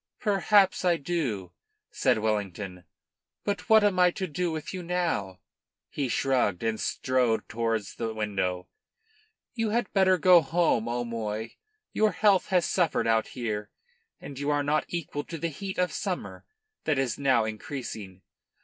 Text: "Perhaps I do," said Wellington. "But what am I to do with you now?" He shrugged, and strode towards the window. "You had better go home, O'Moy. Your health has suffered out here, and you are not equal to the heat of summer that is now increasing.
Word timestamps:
"Perhaps 0.21 0.83
I 0.83 0.97
do," 0.97 1.51
said 1.91 2.17
Wellington. 2.17 2.85
"But 3.43 3.69
what 3.69 3.83
am 3.83 3.99
I 3.99 4.09
to 4.09 4.25
do 4.25 4.51
with 4.51 4.73
you 4.73 4.81
now?" 4.81 5.37
He 5.91 6.07
shrugged, 6.09 6.63
and 6.63 6.79
strode 6.79 7.47
towards 7.47 7.93
the 7.93 8.11
window. 8.11 8.67
"You 9.53 9.69
had 9.69 9.93
better 9.93 10.17
go 10.17 10.41
home, 10.41 10.89
O'Moy. 10.89 11.57
Your 11.93 12.13
health 12.13 12.47
has 12.47 12.65
suffered 12.65 13.05
out 13.05 13.27
here, 13.37 13.69
and 14.19 14.39
you 14.39 14.49
are 14.49 14.63
not 14.63 14.85
equal 14.87 15.23
to 15.25 15.37
the 15.37 15.49
heat 15.49 15.77
of 15.77 15.93
summer 15.93 16.45
that 16.85 16.97
is 16.97 17.19
now 17.19 17.45
increasing. 17.45 18.23